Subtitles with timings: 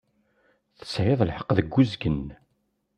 [0.77, 2.21] Tesɛiḍ lḥeqq deg uzgen.